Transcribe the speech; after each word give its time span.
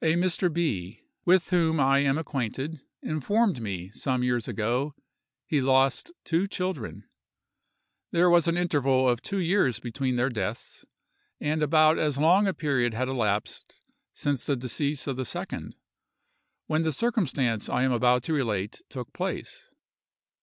A 0.00 0.14
Mr. 0.14 0.50
B——, 0.50 1.02
with 1.26 1.50
whom 1.50 1.78
I 1.78 1.98
am 1.98 2.16
acquainted, 2.16 2.80
informed 3.02 3.60
me 3.60 3.88
that, 3.88 3.98
some 3.98 4.22
years 4.22 4.48
ago, 4.48 4.94
he 5.44 5.60
lost 5.60 6.12
two 6.24 6.48
children. 6.48 7.04
There 8.10 8.30
was 8.30 8.48
an 8.48 8.56
interval 8.56 9.06
of 9.06 9.20
two 9.20 9.36
years 9.38 9.78
between 9.78 10.16
their 10.16 10.30
deaths; 10.30 10.86
and 11.42 11.62
about 11.62 11.98
as 11.98 12.16
long 12.16 12.46
a 12.46 12.54
period 12.54 12.94
had 12.94 13.08
elapsed 13.08 13.74
since 14.14 14.46
the 14.46 14.56
decease 14.56 15.06
of 15.06 15.16
the 15.16 15.26
second, 15.26 15.74
when 16.68 16.82
the 16.82 16.90
circumstance 16.90 17.68
I 17.68 17.82
am 17.82 17.92
about 17.92 18.22
to 18.22 18.32
relate 18.32 18.80
took 18.88 19.12
place. 19.12 19.68